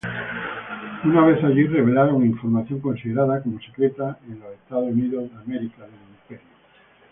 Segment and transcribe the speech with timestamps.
[1.03, 5.29] Una vez allí revelaron información considerada como secreta en Estados Unidos.